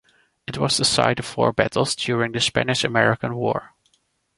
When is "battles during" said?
1.53-2.31